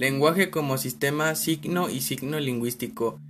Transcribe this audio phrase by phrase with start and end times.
[0.00, 3.20] Lenguaje como sistema signo y signo lingüístico.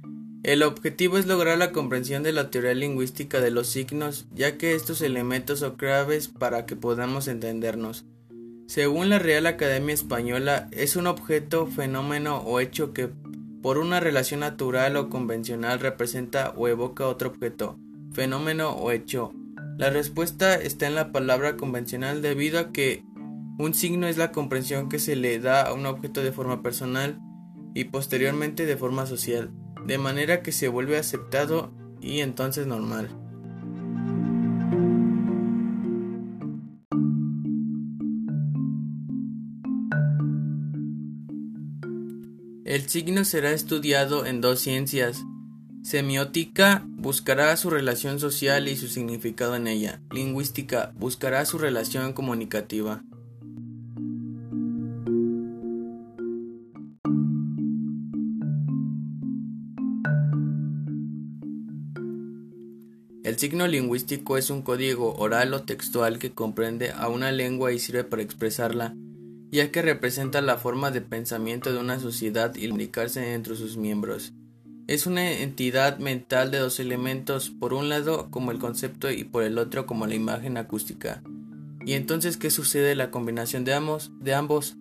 [0.45, 4.77] El objetivo es lograr la comprensión de la teoría lingüística de los signos, ya que
[4.77, 8.05] estos elementos son claves para que podamos entendernos.
[8.69, 13.11] Según la Real Academia Española, es un objeto, fenómeno o hecho que
[13.63, 17.81] por una relación natural o convencional representa o evoca otro objeto,
[18.13, 19.33] fenómeno o hecho.
[19.81, 23.03] La respuesta está en la palabra convencional debido a que
[23.59, 27.19] un signo es la comprensión que se le da a un objeto de forma personal
[27.75, 29.51] y posteriormente de forma social,
[29.87, 33.09] de manera que se vuelve aceptado y entonces normal.
[42.67, 45.25] El signo será estudiado en dos ciencias.
[45.83, 50.03] Semiótica buscará su relación social y su significado en ella.
[50.11, 53.03] Lingüística buscará su relación comunicativa.
[63.25, 67.79] El signo lingüístico es un código oral o textual que comprende a una lengua y
[67.79, 68.95] sirve para expresarla,
[69.51, 74.35] ya que representa la forma de pensamiento de una sociedad y comunicarse entre sus miembros.
[74.91, 79.45] Es una entidad mental de dos elementos, por un lado como el concepto y por
[79.45, 81.23] el otro como la imagen acústica.
[81.87, 84.11] ¿Y entonces qué sucede la combinación de ambos?
[84.19, 84.79] De ambos,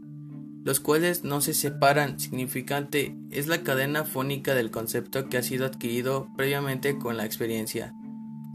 [0.66, 2.19] los cuales no se separan.
[2.19, 7.94] Significante es la cadena fónica del concepto que ha sido adquirido previamente con la experiencia.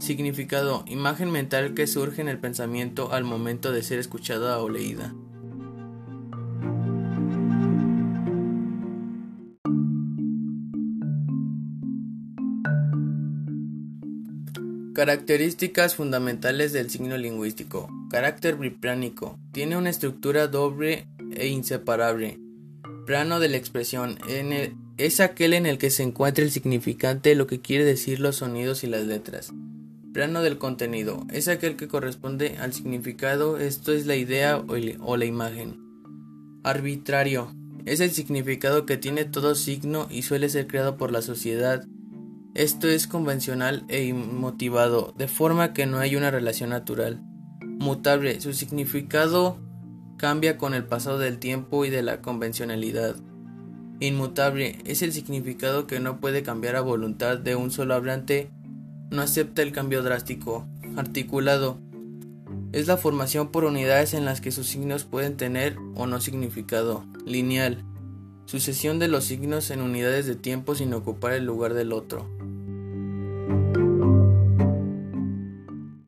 [0.01, 5.15] Significado, imagen mental que surge en el pensamiento al momento de ser escuchada o leída.
[14.95, 17.89] Características fundamentales del signo lingüístico.
[18.09, 19.37] Carácter biplánico.
[19.51, 22.39] Tiene una estructura doble e inseparable.
[23.05, 24.17] Plano de la expresión.
[24.97, 28.85] es aquel en el que se encuentra el significante, lo que quiere decir los sonidos
[28.85, 29.51] y las letras.
[30.13, 34.63] Plano del contenido es aquel que corresponde al significado, esto es la idea
[35.01, 35.77] o la imagen.
[36.63, 37.53] Arbitrario
[37.83, 41.85] es el significado que tiene todo signo y suele ser creado por la sociedad.
[42.55, 47.21] Esto es convencional e inmotivado, de forma que no hay una relación natural.
[47.61, 49.57] Mutable, su significado
[50.17, 53.17] cambia con el pasado del tiempo y de la convencionalidad.
[53.99, 58.49] Inmutable es el significado que no puede cambiar a voluntad de un solo hablante
[59.11, 60.65] no acepta el cambio drástico.
[60.95, 61.77] Articulado.
[62.71, 67.05] Es la formación por unidades en las que sus signos pueden tener o no significado.
[67.25, 67.83] Lineal.
[68.45, 72.34] Sucesión de los signos en unidades de tiempo sin ocupar el lugar del otro.
[73.47, 73.84] Thank you.